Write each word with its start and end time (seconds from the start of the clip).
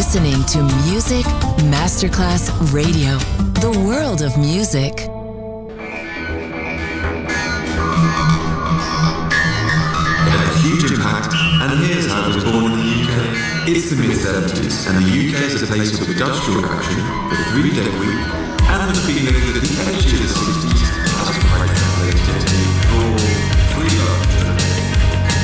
listening 0.00 0.42
to 0.44 0.62
Music 0.88 1.26
Masterclass 1.68 2.48
Radio, 2.72 3.18
the 3.60 3.70
world 3.86 4.22
of 4.22 4.34
music. 4.38 4.94
A 10.32 10.48
huge 10.64 10.90
impact, 10.90 11.34
and 11.36 11.84
here's 11.84 12.06
how 12.10 12.30
it 12.30 12.34
was 12.34 12.44
born 12.44 12.72
in 12.72 12.78
the 12.80 12.88
UK. 13.04 13.68
It's 13.68 13.90
the 13.90 13.96
mid-70s, 13.96 14.88
and 14.88 15.04
the 15.04 15.10
UK 15.20 15.36
is 15.52 15.62
a 15.62 15.66
place 15.66 15.92
with 15.92 16.08
industrial 16.08 16.64
action, 16.64 16.96
the 17.28 17.36
three-day 17.52 17.90
week, 18.00 18.24
and 18.72 18.80
the 18.88 18.96
feeling 19.04 19.52
that 19.52 19.60
the 19.60 19.74
edge 19.84 20.12
of 20.14 20.20
the 20.24 20.32
60s 20.32 20.80
has 21.12 21.36
quite 21.44 21.76
translated 21.76 22.16
free 22.48 23.04
love. 23.04 23.59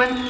when 0.00 0.29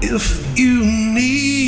If 0.00 0.56
you 0.56 0.84
need 0.84 1.67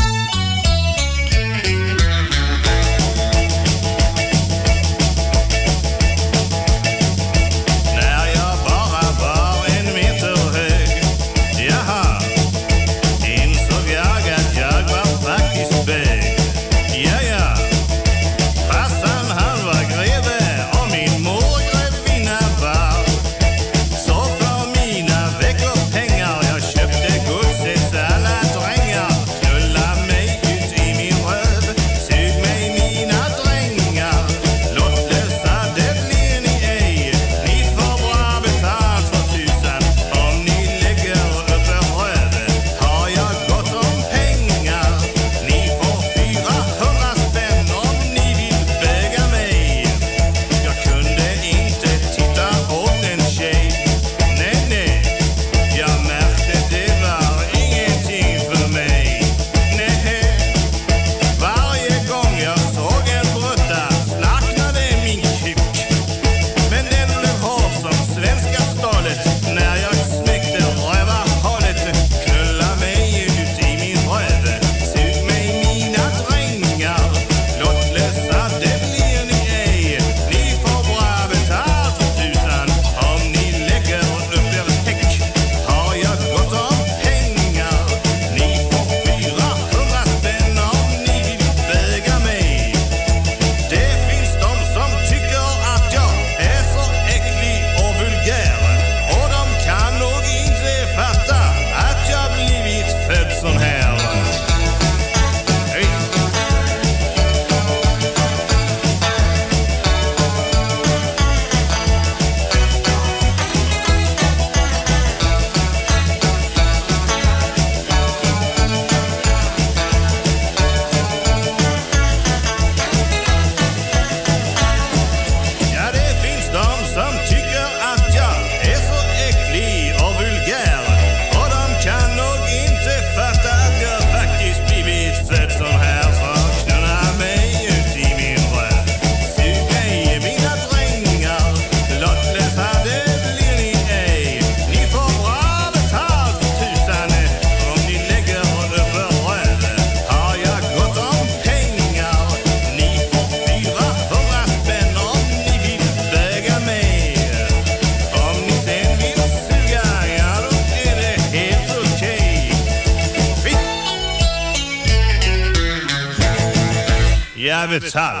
Universal. 167.71 168.20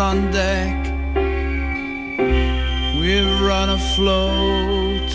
on 0.00 0.30
deck. 0.30 0.76
We've 2.98 3.40
run 3.42 3.68
afloat. 3.68 5.10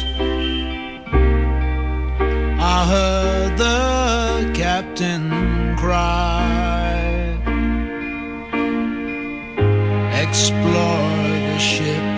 I 2.75 2.77
heard 2.93 3.57
the 3.57 4.51
captain 4.53 5.75
cry. 5.75 7.35
Explore 10.23 11.19
the 11.49 11.57
ship. 11.57 12.14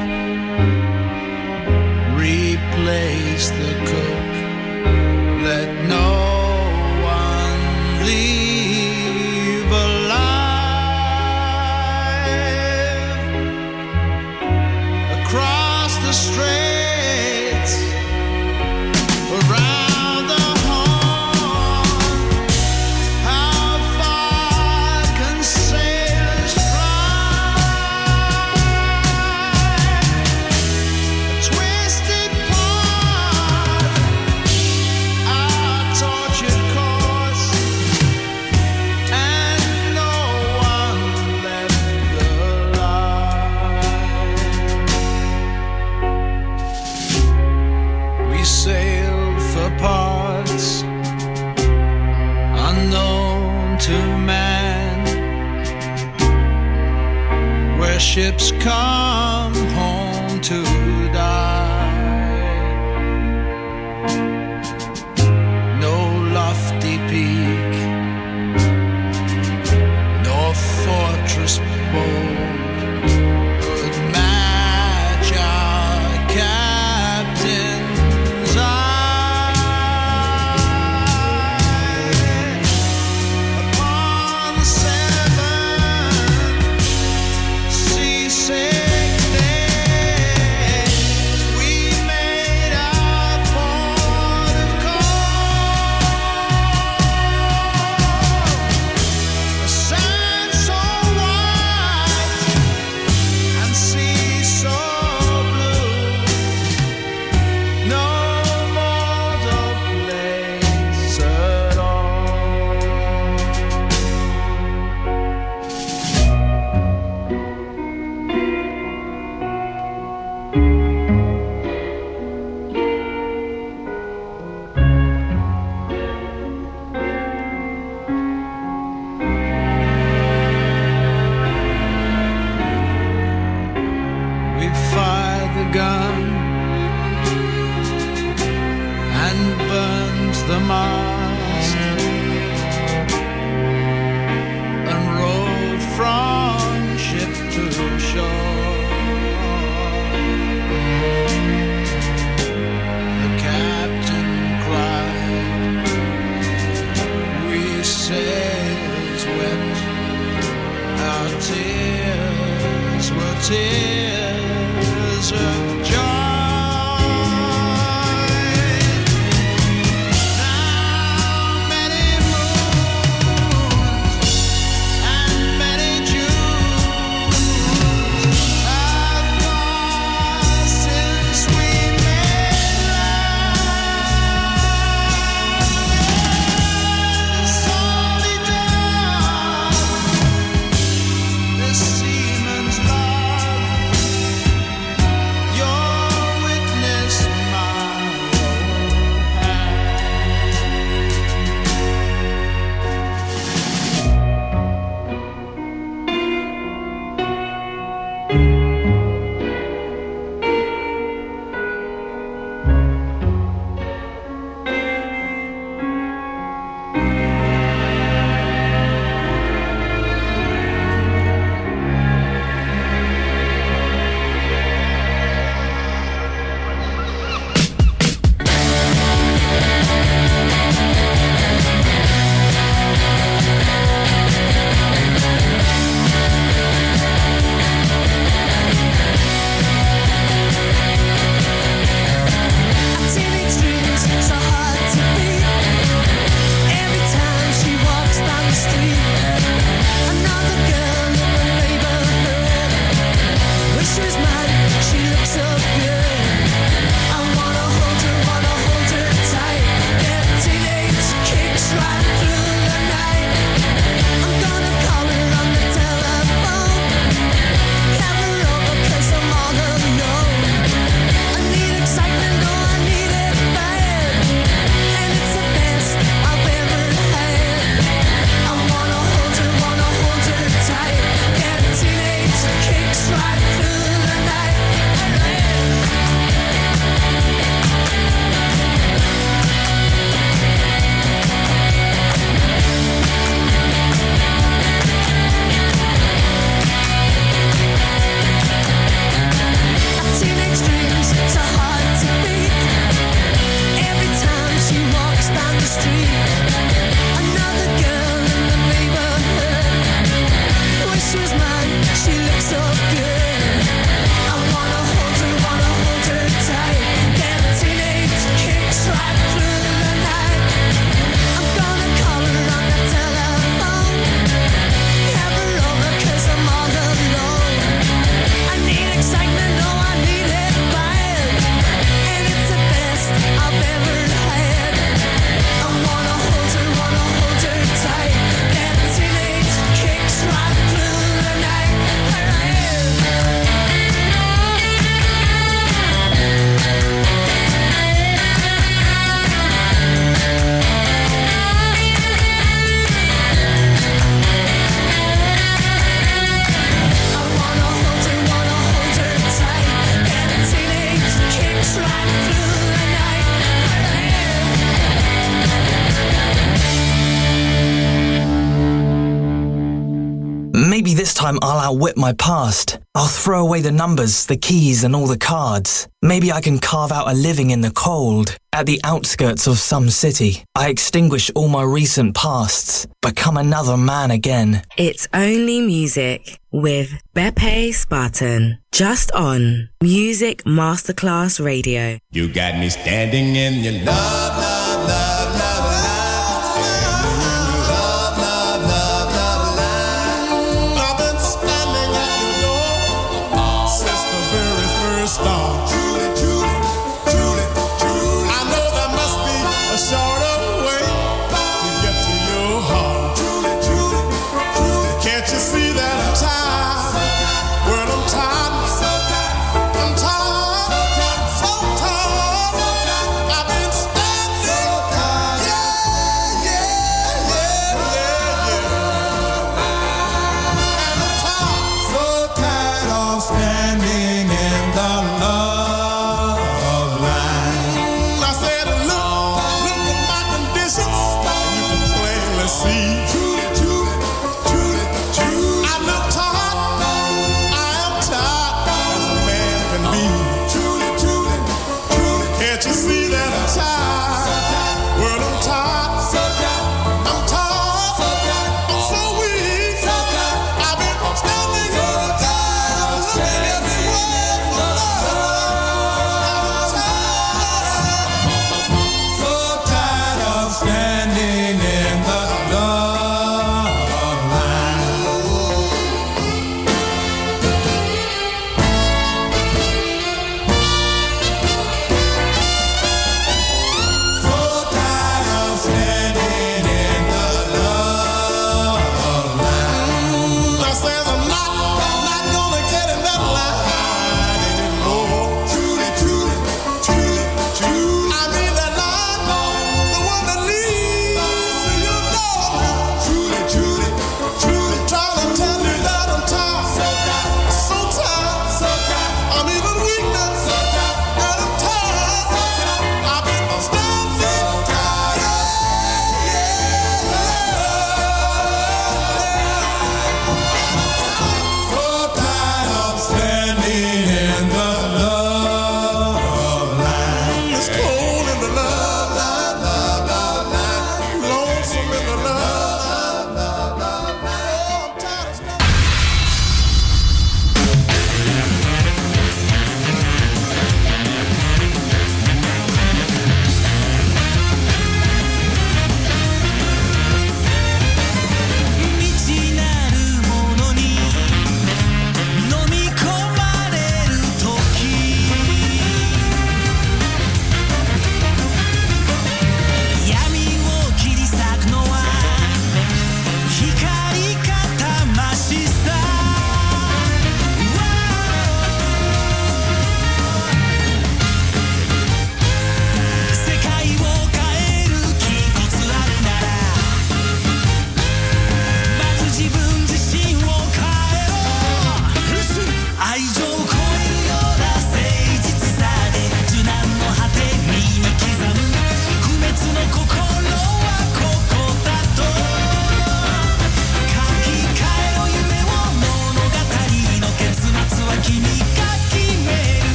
Time 371.27 371.39
I'll 371.41 371.59
outwit 371.59 371.97
my 371.97 372.13
past. 372.13 372.79
I'll 372.95 373.13
throw 373.21 373.41
away 373.41 373.59
the 373.59 373.69
numbers, 373.69 374.27
the 374.27 374.37
keys, 374.37 374.85
and 374.85 374.95
all 374.95 375.07
the 375.07 375.17
cards. 375.17 375.89
Maybe 376.01 376.31
I 376.31 376.39
can 376.39 376.57
carve 376.57 376.93
out 376.93 377.09
a 377.09 377.13
living 377.13 377.49
in 377.49 377.59
the 377.59 377.71
cold, 377.71 378.37
at 378.53 378.65
the 378.65 378.79
outskirts 378.85 379.45
of 379.45 379.57
some 379.57 379.89
city. 379.89 380.45
I 380.55 380.69
extinguish 380.69 381.29
all 381.35 381.49
my 381.49 381.63
recent 381.63 382.15
pasts, 382.15 382.87
become 383.01 383.35
another 383.35 383.75
man 383.75 384.09
again. 384.09 384.63
It's 384.77 385.09
only 385.13 385.59
music 385.59 386.39
with 386.53 386.93
Beppe 387.13 387.75
Spatten. 387.75 388.59
Just 388.71 389.11
on 389.11 389.67
Music 389.83 390.45
Masterclass 390.45 391.43
Radio. 391.43 391.97
You 392.11 392.31
got 392.31 392.57
me 392.57 392.69
standing 392.69 393.35
in 393.35 393.65
your 393.65 393.83
love, 393.83 394.37
love, 394.37 394.87
love, 394.87 395.39
love, 395.39 395.46